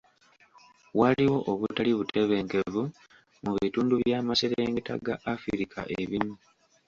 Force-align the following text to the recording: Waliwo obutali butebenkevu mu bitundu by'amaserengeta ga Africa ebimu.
Waliwo 0.99 1.37
obutali 1.51 1.91
butebenkevu 1.99 2.83
mu 3.43 3.51
bitundu 3.59 3.93
by'amaserengeta 4.01 4.93
ga 5.05 5.15
Africa 5.33 5.79
ebimu. 6.01 6.35